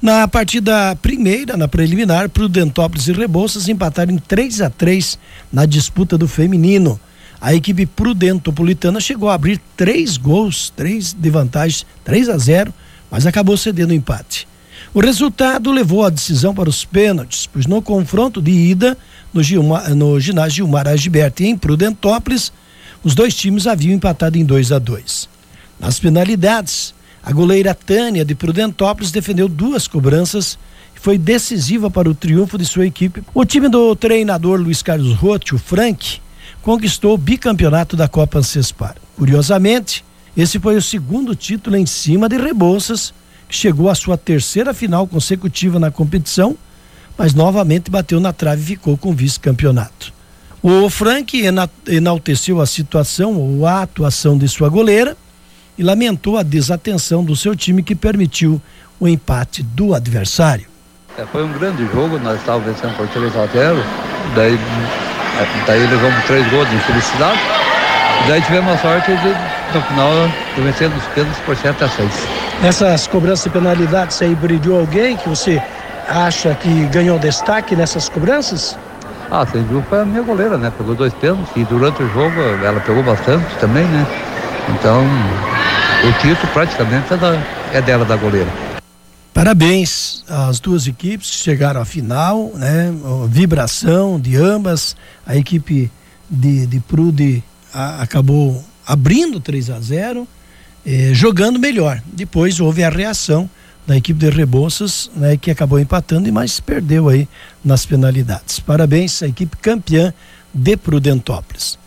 Na 0.00 0.26
partida 0.26 0.96
primeira, 0.96 1.58
na 1.58 1.68
preliminar, 1.68 2.30
Prudentópolis 2.30 3.06
e 3.06 3.12
Rebouças 3.12 3.68
empataram 3.68 4.14
em 4.14 4.16
3 4.16 4.62
a 4.62 4.70
3 4.70 5.18
na 5.52 5.66
disputa 5.66 6.16
do 6.16 6.26
feminino. 6.26 6.98
A 7.38 7.54
equipe 7.54 7.84
Prudentopolitana 7.84 8.98
chegou 8.98 9.28
a 9.28 9.34
abrir 9.34 9.60
três 9.76 10.16
gols, 10.16 10.72
três 10.74 11.12
de 11.12 11.28
vantagem, 11.28 11.84
3 12.02 12.30
a 12.30 12.38
0, 12.38 12.72
mas 13.10 13.26
acabou 13.26 13.58
cedendo 13.58 13.90
o 13.90 13.94
empate. 13.94 14.48
O 14.94 15.00
resultado 15.00 15.70
levou 15.70 16.02
a 16.02 16.10
decisão 16.10 16.54
para 16.54 16.70
os 16.70 16.82
pênaltis, 16.82 17.46
pois 17.46 17.66
no 17.66 17.82
confronto 17.82 18.40
de 18.40 18.50
ida 18.50 18.96
no, 19.34 19.42
no 19.94 20.18
ginásio 20.18 20.64
Gilmar 20.64 20.88
Agiberti 20.88 21.44
em 21.44 21.58
Prudentópolis, 21.58 22.50
os 23.04 23.14
dois 23.14 23.34
times 23.34 23.66
haviam 23.66 23.94
empatado 23.94 24.38
em 24.38 24.46
2 24.46 24.72
a 24.72 24.78
2. 24.78 25.28
Nas 25.78 26.00
penalidades, 26.00 26.94
a 27.22 27.32
goleira 27.32 27.74
Tânia 27.74 28.24
de 28.24 28.34
Prudentópolis 28.34 29.10
defendeu 29.10 29.48
duas 29.48 29.86
cobranças 29.86 30.58
e 30.96 31.00
foi 31.00 31.18
decisiva 31.18 31.90
para 31.90 32.08
o 32.08 32.14
triunfo 32.14 32.56
de 32.56 32.64
sua 32.64 32.86
equipe. 32.86 33.22
O 33.34 33.44
time 33.44 33.68
do 33.68 33.94
treinador 33.94 34.58
Luiz 34.58 34.82
Carlos 34.82 35.14
Rotti, 35.14 35.54
o 35.54 35.58
Frank, 35.58 36.20
conquistou 36.62 37.14
o 37.14 37.18
bicampeonato 37.18 37.96
da 37.96 38.08
Copa 38.08 38.38
Ancespar. 38.38 38.96
Curiosamente, 39.16 40.04
esse 40.36 40.58
foi 40.58 40.76
o 40.76 40.82
segundo 40.82 41.34
título 41.34 41.76
em 41.76 41.86
cima 41.86 42.28
de 42.28 42.36
Rebouças, 42.36 43.12
que 43.48 43.54
chegou 43.54 43.90
à 43.90 43.94
sua 43.94 44.16
terceira 44.16 44.72
final 44.72 45.06
consecutiva 45.06 45.78
na 45.78 45.90
competição, 45.90 46.56
mas 47.18 47.34
novamente 47.34 47.90
bateu 47.90 48.20
na 48.20 48.32
trave 48.32 48.62
e 48.62 48.66
ficou 48.66 48.96
com 48.96 49.10
o 49.10 49.14
vice-campeonato. 49.14 50.12
O 50.62 50.88
Frank 50.88 51.42
enalteceu 51.86 52.60
a 52.60 52.66
situação 52.66 53.34
ou 53.34 53.66
a 53.66 53.82
atuação 53.82 54.38
de 54.38 54.46
sua 54.46 54.68
goleira 54.68 55.16
e 55.80 55.82
lamentou 55.82 56.36
a 56.36 56.42
desatenção 56.42 57.24
do 57.24 57.34
seu 57.34 57.56
time 57.56 57.82
que 57.82 57.94
permitiu 57.94 58.60
o 59.00 59.08
empate 59.08 59.62
do 59.62 59.94
adversário. 59.94 60.66
É, 61.16 61.24
foi 61.24 61.42
um 61.42 61.50
grande 61.54 61.86
jogo, 61.86 62.18
nós 62.18 62.38
estávamos 62.38 62.66
vencendo 62.66 62.94
por 62.98 63.08
3 63.08 63.34
a 63.34 63.46
0, 63.46 63.82
daí, 64.34 64.54
é, 64.56 65.66
daí 65.66 65.80
levamos 65.86 66.22
três 66.26 66.46
gols 66.50 66.68
de 66.68 66.76
infelicidade, 66.76 67.40
daí 68.28 68.42
tivemos 68.42 68.74
a 68.74 68.76
sorte 68.76 69.10
de, 69.10 69.74
no 69.74 69.82
final, 69.86 70.10
de 70.54 70.60
vencer 70.60 70.90
nos 70.90 71.02
pênaltis 71.14 71.40
por 71.46 71.56
7 71.56 71.82
a 71.82 71.88
6. 71.88 72.10
Nessas 72.60 73.06
cobranças 73.06 73.44
de 73.44 73.50
penalidades 73.50 74.20
aí 74.20 74.34
brilhou 74.34 74.80
alguém 74.80 75.16
que 75.16 75.30
você 75.30 75.62
acha 76.06 76.54
que 76.56 76.68
ganhou 76.88 77.18
destaque 77.18 77.74
nessas 77.74 78.06
cobranças? 78.06 78.76
Ah, 79.30 79.46
sem 79.46 79.62
dúvida 79.62 79.86
foi 79.88 80.02
a 80.02 80.04
minha 80.04 80.22
goleira, 80.22 80.58
né? 80.58 80.70
Pegou 80.76 80.94
dois 80.94 81.14
pênaltis 81.14 81.48
e 81.56 81.64
durante 81.64 82.02
o 82.02 82.08
jogo 82.10 82.38
ela 82.62 82.80
pegou 82.80 83.02
bastante 83.02 83.46
também, 83.58 83.84
né? 83.86 84.06
Então, 84.68 85.06
o 86.06 86.12
título 86.14 86.52
praticamente 86.52 87.12
é, 87.12 87.16
da, 87.16 87.34
é 87.72 87.82
dela, 87.82 88.04
da 88.04 88.16
goleira. 88.16 88.48
Parabéns 89.34 90.24
às 90.28 90.58
duas 90.58 90.86
equipes 90.86 91.30
que 91.30 91.36
chegaram 91.36 91.80
à 91.80 91.84
final, 91.84 92.52
né? 92.54 92.92
Vibração 93.28 94.18
de 94.18 94.36
ambas. 94.36 94.96
A 95.26 95.36
equipe 95.36 95.90
de, 96.28 96.66
de 96.66 96.80
Prude 96.80 97.42
a, 97.72 98.02
acabou 98.02 98.64
abrindo 98.86 99.40
3 99.40 99.70
a 99.70 99.80
0 99.80 100.26
eh, 100.84 101.10
jogando 101.12 101.58
melhor. 101.58 102.02
Depois 102.06 102.60
houve 102.60 102.82
a 102.82 102.90
reação 102.90 103.48
da 103.86 103.96
equipe 103.96 104.18
de 104.18 104.30
Rebouças, 104.30 105.10
né, 105.16 105.36
que 105.36 105.50
acabou 105.50 105.78
empatando 105.78 106.28
e 106.28 106.32
mais 106.32 106.60
perdeu 106.60 107.08
aí 107.08 107.28
nas 107.64 107.84
penalidades. 107.84 108.60
Parabéns 108.60 109.22
à 109.22 109.28
equipe 109.28 109.56
campeã 109.56 110.12
de 110.52 110.76
Prudentópolis. 110.76 111.79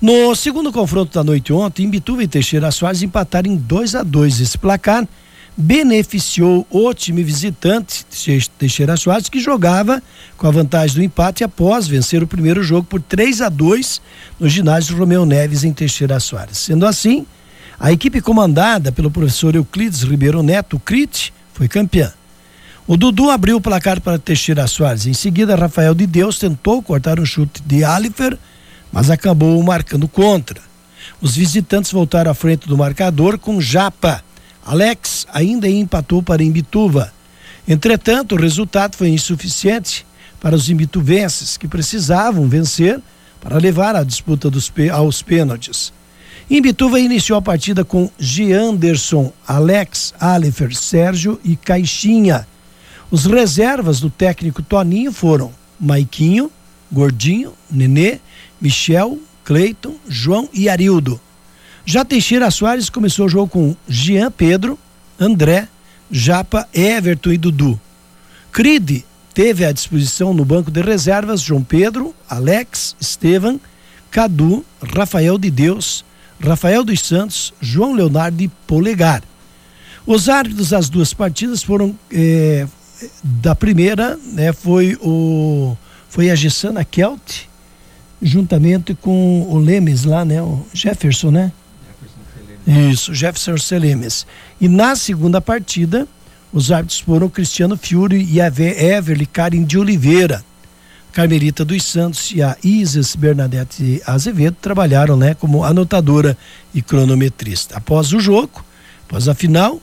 No 0.00 0.34
segundo 0.34 0.72
confronto 0.72 1.12
da 1.12 1.22
noite 1.22 1.52
ontem, 1.52 1.84
Imbituva 1.84 2.22
e 2.22 2.28
Teixeira 2.28 2.70
Soares 2.70 3.02
empataram 3.02 3.52
em 3.52 3.56
2 3.56 3.94
a 3.96 4.02
2 4.02 4.40
Esse 4.40 4.56
placar 4.56 5.06
beneficiou 5.54 6.66
o 6.70 6.94
time 6.94 7.22
visitante 7.22 8.06
Teixeira 8.58 8.96
Soares, 8.96 9.28
que 9.28 9.38
jogava 9.38 10.02
com 10.38 10.46
a 10.46 10.50
vantagem 10.50 10.96
do 10.96 11.02
empate 11.02 11.44
após 11.44 11.86
vencer 11.86 12.22
o 12.22 12.26
primeiro 12.26 12.62
jogo 12.62 12.86
por 12.86 13.02
3 13.02 13.42
a 13.42 13.50
2 13.50 14.00
no 14.38 14.48
ginásio 14.48 14.96
Romeu 14.96 15.26
Neves 15.26 15.64
em 15.64 15.72
Teixeira 15.72 16.18
Soares. 16.18 16.56
Sendo 16.56 16.86
assim, 16.86 17.26
a 17.78 17.92
equipe 17.92 18.22
comandada 18.22 18.90
pelo 18.90 19.10
professor 19.10 19.54
Euclides 19.54 20.02
Ribeiro 20.02 20.42
Neto, 20.42 20.80
CRIT, 20.80 21.30
foi 21.52 21.68
campeã. 21.68 22.10
O 22.86 22.96
Dudu 22.96 23.30
abriu 23.30 23.58
o 23.58 23.60
placar 23.60 24.00
para 24.00 24.18
Teixeira 24.18 24.66
Soares. 24.66 25.06
Em 25.06 25.12
seguida, 25.12 25.56
Rafael 25.56 25.94
de 25.94 26.06
Deus 26.06 26.38
tentou 26.38 26.80
cortar 26.80 27.20
um 27.20 27.26
chute 27.26 27.60
de 27.66 27.84
Alifer, 27.84 28.38
mas 28.92 29.10
acabou 29.10 29.62
marcando 29.62 30.08
contra. 30.08 30.60
Os 31.20 31.36
visitantes 31.36 31.92
voltaram 31.92 32.30
à 32.30 32.34
frente 32.34 32.68
do 32.68 32.76
marcador 32.76 33.38
com 33.38 33.60
Japa. 33.60 34.22
Alex 34.64 35.26
ainda 35.32 35.68
empatou 35.68 36.22
para 36.22 36.42
Imbituva. 36.42 37.12
Entretanto, 37.68 38.34
o 38.34 38.40
resultado 38.40 38.96
foi 38.96 39.08
insuficiente 39.08 40.06
para 40.40 40.56
os 40.56 40.70
imbituvenses, 40.70 41.56
que 41.56 41.68
precisavam 41.68 42.48
vencer 42.48 43.00
para 43.40 43.58
levar 43.58 43.94
a 43.94 44.02
disputa 44.02 44.50
dos, 44.50 44.72
aos 44.92 45.22
pênaltis. 45.22 45.92
Imbituva 46.50 46.98
iniciou 46.98 47.38
a 47.38 47.42
partida 47.42 47.84
com 47.84 48.10
Gianderson, 48.18 49.32
Alex, 49.46 50.12
Alifer, 50.18 50.74
Sérgio 50.74 51.38
e 51.44 51.54
Caixinha. 51.54 52.46
Os 53.10 53.24
reservas 53.26 54.00
do 54.00 54.10
técnico 54.10 54.62
Toninho 54.62 55.12
foram 55.12 55.52
Maiquinho, 55.78 56.50
Gordinho, 56.90 57.52
Nenê, 57.70 58.18
Michel, 58.60 59.18
Cleiton, 59.44 59.94
João 60.08 60.48
e 60.52 60.68
Arildo. 60.68 61.20
Já 61.84 62.04
Teixeira 62.04 62.50
Soares 62.50 62.90
começou 62.90 63.26
o 63.26 63.28
jogo 63.28 63.48
com 63.48 63.76
Jean 63.88 64.30
Pedro, 64.30 64.78
André, 65.18 65.66
Japa, 66.10 66.68
Everton 66.72 67.32
e 67.32 67.38
Dudu. 67.38 67.80
Cride 68.52 69.04
teve 69.32 69.64
à 69.64 69.72
disposição 69.72 70.34
no 70.34 70.44
banco 70.44 70.70
de 70.70 70.80
reservas 70.80 71.40
João 71.40 71.62
Pedro, 71.62 72.14
Alex, 72.28 72.96
Estevam, 73.00 73.60
Cadu, 74.10 74.64
Rafael 74.94 75.38
de 75.38 75.50
Deus, 75.50 76.04
Rafael 76.40 76.84
dos 76.84 77.00
Santos, 77.00 77.54
João 77.60 77.94
Leonardo 77.94 78.42
e 78.42 78.48
Polegar. 78.66 79.22
Os 80.06 80.28
árbitros 80.28 80.70
das 80.70 80.88
duas 80.88 81.14
partidas 81.14 81.62
foram 81.62 81.96
é, 82.10 82.66
da 83.22 83.54
primeira, 83.54 84.18
né, 84.32 84.52
foi 84.52 84.98
o 85.00 85.76
foi 86.08 86.28
a 86.28 86.34
Gessana 86.34 86.84
Kelt, 86.84 87.48
juntamente 88.22 88.94
com 88.94 89.42
o 89.48 89.58
Lemes 89.58 90.04
lá, 90.04 90.24
né, 90.24 90.42
o 90.42 90.66
Jefferson, 90.72 91.30
né? 91.30 91.52
Jefferson 92.66 92.90
Isso, 92.90 93.14
Jefferson 93.14 93.56
Selemes. 93.56 94.26
E 94.60 94.68
na 94.68 94.94
segunda 94.94 95.40
partida, 95.40 96.06
os 96.52 96.70
árbitros 96.70 97.00
foram 97.00 97.26
o 97.26 97.30
Cristiano 97.30 97.76
Fiore 97.76 98.22
e 98.22 98.40
a 98.40 98.46
Everly 98.46 99.26
Karim 99.26 99.64
de 99.64 99.78
Oliveira. 99.78 100.44
Carmelita 101.12 101.64
dos 101.64 101.84
Santos 101.84 102.30
e 102.32 102.42
a 102.42 102.56
Isis 102.62 103.16
Bernadette 103.16 104.00
Azevedo 104.06 104.56
trabalharam 104.60 105.16
né, 105.16 105.34
como 105.34 105.64
anotadora 105.64 106.36
e 106.72 106.80
cronometrista. 106.80 107.76
Após 107.76 108.12
o 108.12 108.20
jogo, 108.20 108.64
após 109.06 109.28
a 109.28 109.34
final, 109.34 109.80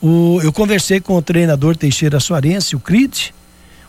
o, 0.00 0.40
eu 0.42 0.52
conversei 0.52 1.00
com 1.00 1.16
o 1.16 1.22
treinador 1.22 1.76
Teixeira 1.76 2.18
Soarense, 2.18 2.74
o 2.76 2.80
Crit, 2.80 3.34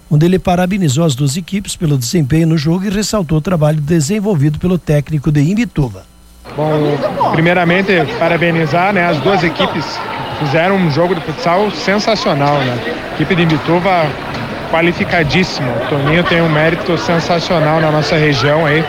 onde 0.09 0.25
ele 0.25 0.39
parabenizou 0.39 1.03
as 1.03 1.15
duas 1.15 1.35
equipes 1.35 1.75
pelo 1.75 1.97
desempenho 1.97 2.47
no 2.47 2.57
jogo 2.57 2.85
e 2.85 2.89
ressaltou 2.89 3.39
o 3.39 3.41
trabalho 3.41 3.79
desenvolvido 3.81 4.59
pelo 4.59 4.77
técnico 4.77 5.31
de 5.31 5.41
Imbituva. 5.41 6.03
Bom, 6.55 6.97
primeiramente 7.31 7.91
parabenizar 8.19 8.93
né, 8.93 9.05
as 9.05 9.17
duas 9.19 9.43
equipes 9.43 9.85
fizeram 10.39 10.75
um 10.75 10.91
jogo 10.91 11.15
de 11.15 11.21
futsal 11.21 11.71
sensacional, 11.71 12.57
né? 12.59 12.77
A 13.11 13.15
equipe 13.15 13.35
de 13.35 13.43
Imbituva 13.43 14.07
qualificadíssimo. 14.71 15.69
O 15.71 15.89
Toninho 15.89 16.23
tem 16.23 16.41
um 16.41 16.49
mérito 16.49 16.97
sensacional 16.97 17.79
na 17.79 17.91
nossa 17.91 18.15
região 18.17 18.65
aí, 18.65 18.83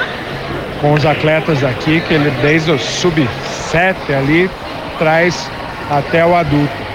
com 0.80 0.92
os 0.92 1.06
atletas 1.06 1.62
aqui, 1.64 2.00
que 2.00 2.14
ele 2.14 2.30
desde 2.42 2.70
o 2.70 2.78
sub-7 2.78 3.94
ali 4.16 4.50
traz 4.98 5.48
até 5.90 6.24
o 6.24 6.34
adulto. 6.34 6.85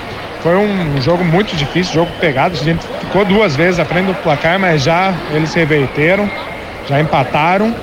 Foi 0.42 0.56
um 0.56 1.00
jogo 1.02 1.24
muito 1.24 1.56
difícil, 1.56 1.94
jogo 1.94 2.12
pegado. 2.20 2.56
A 2.60 2.64
gente 2.64 2.84
ficou 3.00 3.24
duas 3.24 3.56
vezes 3.56 3.80
à 3.80 3.86
frente 3.86 4.08
do 4.08 4.16
placar, 4.16 4.60
mas 4.60 4.84
já 4.84 5.14
eles 5.32 5.54
reverteram, 5.54 6.30
já 6.90 7.00
empataram. 7.00 7.74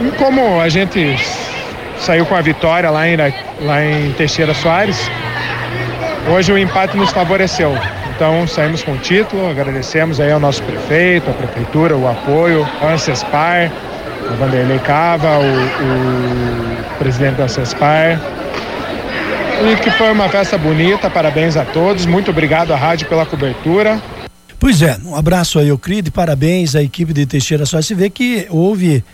E 0.00 0.10
como 0.18 0.60
a 0.60 0.68
gente 0.68 1.16
saiu 1.98 2.26
com 2.26 2.34
a 2.34 2.42
vitória 2.42 2.90
lá 2.90 3.08
em, 3.08 3.16
lá 3.60 3.82
em 3.82 4.12
Teixeira 4.12 4.52
Soares, 4.52 5.10
hoje 6.28 6.52
o 6.52 6.58
empate 6.58 6.96
nos 6.96 7.10
favoreceu. 7.10 7.74
Então 8.14 8.46
saímos 8.46 8.82
com 8.82 8.92
o 8.92 8.98
título, 8.98 9.50
agradecemos 9.50 10.20
aí 10.20 10.30
ao 10.30 10.38
nosso 10.38 10.62
prefeito, 10.62 11.30
à 11.30 11.32
prefeitura, 11.32 11.96
o 11.96 12.06
apoio, 12.06 12.68
ao 12.82 12.90
Ancespar, 12.90 13.70
o 14.30 14.36
Vanderlei 14.36 14.78
Cava, 14.80 15.38
o, 15.38 16.94
o 16.94 16.98
presidente 16.98 17.36
do 17.36 17.42
Ancespar. 17.44 18.20
E 19.62 19.76
que 19.76 19.90
foi 19.92 20.10
uma 20.10 20.28
festa 20.28 20.58
bonita, 20.58 21.08
parabéns 21.08 21.56
a 21.56 21.64
todos, 21.64 22.04
muito 22.06 22.30
obrigado 22.30 22.72
à 22.72 22.76
rádio 22.76 23.08
pela 23.08 23.24
cobertura. 23.24 24.02
Pois 24.58 24.82
é, 24.82 24.98
um 25.04 25.14
abraço 25.14 25.58
aí 25.58 25.70
ao 25.70 25.78
Cride, 25.78 26.10
parabéns 26.10 26.74
à 26.74 26.82
equipe 26.82 27.12
de 27.12 27.24
Teixeira 27.24 27.64
Só. 27.64 27.80
Se 27.80 27.94
vê 27.94 28.10
que 28.10 28.46
houve 28.50 29.04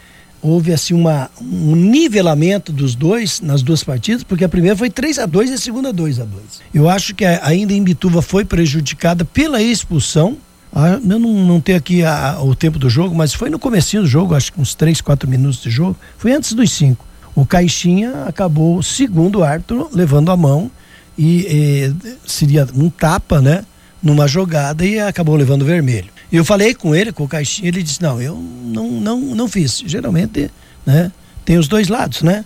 houve 0.42 0.72
assim 0.72 0.94
uma, 0.94 1.30
um 1.40 1.76
nivelamento 1.76 2.72
dos 2.72 2.94
dois 2.94 3.40
nas 3.40 3.62
duas 3.62 3.84
partidas, 3.84 4.24
porque 4.24 4.42
a 4.42 4.48
primeira 4.48 4.74
foi 4.76 4.88
3 4.88 5.18
a 5.18 5.26
2 5.26 5.50
e 5.50 5.54
a 5.54 5.58
segunda 5.58 5.92
2 5.92 6.20
a 6.20 6.24
2 6.24 6.42
Eu 6.72 6.88
acho 6.88 7.14
que 7.14 7.24
ainda 7.24 7.72
em 7.74 7.82
Bituva 7.82 8.22
foi 8.22 8.44
prejudicada 8.44 9.24
pela 9.24 9.62
expulsão. 9.62 10.38
Ah, 10.72 10.98
eu 11.04 11.18
não, 11.18 11.18
não 11.18 11.60
tenho 11.60 11.76
aqui 11.76 12.02
a, 12.02 12.38
o 12.40 12.54
tempo 12.54 12.78
do 12.78 12.88
jogo, 12.88 13.14
mas 13.14 13.34
foi 13.34 13.50
no 13.50 13.58
começo 13.58 14.00
do 14.00 14.06
jogo, 14.06 14.34
acho 14.34 14.52
que 14.52 14.60
uns 14.60 14.74
3, 14.74 15.00
4 15.00 15.28
minutos 15.28 15.62
de 15.62 15.70
jogo. 15.70 15.96
Foi 16.16 16.32
antes 16.32 16.54
dos 16.54 16.70
5. 16.72 17.09
O 17.40 17.46
Caixinha 17.46 18.24
acabou, 18.26 18.82
segundo 18.82 19.38
o 19.38 19.42
árbitro, 19.42 19.88
levando 19.94 20.30
a 20.30 20.36
mão 20.36 20.70
e, 21.16 21.46
e 21.48 21.94
seria 22.26 22.68
um 22.74 22.90
tapa, 22.90 23.40
né? 23.40 23.64
Numa 24.02 24.28
jogada 24.28 24.84
e 24.84 25.00
acabou 25.00 25.36
levando 25.36 25.64
vermelho. 25.64 26.10
E 26.30 26.36
eu 26.36 26.44
falei 26.44 26.74
com 26.74 26.94
ele, 26.94 27.12
com 27.12 27.24
o 27.24 27.28
Caixinha, 27.28 27.68
ele 27.68 27.82
disse: 27.82 28.02
Não, 28.02 28.20
eu 28.20 28.36
não, 28.36 28.90
não, 28.90 29.18
não 29.18 29.48
fiz. 29.48 29.82
Geralmente, 29.86 30.50
né? 30.84 31.10
Tem 31.42 31.56
os 31.56 31.66
dois 31.66 31.88
lados, 31.88 32.20
né? 32.20 32.44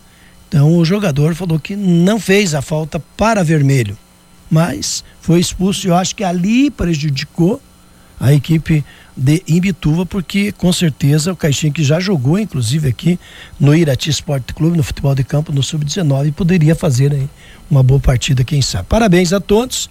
Então 0.49 0.79
o 0.79 0.85
jogador 0.85 1.35
falou 1.35 1.58
que 1.58 1.75
não 1.75 2.20
fez 2.20 2.55
a 2.55 2.62
falta 2.62 3.00
para 3.17 3.43
vermelho, 3.43 3.99
mas 4.49 5.02
foi 5.20 5.41
expulso. 5.41 5.88
E 5.88 5.91
eu 5.91 5.96
acho 5.96 6.14
que 6.14 6.23
ali 6.23 6.70
prejudicou 6.70 7.61
a 8.24 8.32
equipe 8.32 8.82
de 9.14 9.42
Imbituva, 9.46 10.06
porque 10.06 10.50
com 10.50 10.72
certeza 10.72 11.30
o 11.30 11.36
Caixinha 11.36 11.70
que 11.70 11.84
já 11.84 12.00
jogou, 12.00 12.38
inclusive 12.38 12.88
aqui 12.88 13.20
no 13.60 13.74
Irati 13.74 14.08
Esporte 14.08 14.54
Clube, 14.54 14.78
no 14.78 14.82
futebol 14.82 15.14
de 15.14 15.22
campo, 15.22 15.52
no 15.52 15.62
Sub-19, 15.62 16.32
poderia 16.32 16.74
fazer 16.74 17.12
aí 17.12 17.28
uma 17.70 17.82
boa 17.82 18.00
partida, 18.00 18.42
quem 18.42 18.62
sabe. 18.62 18.86
Parabéns 18.88 19.30
a 19.34 19.40
todos. 19.40 19.90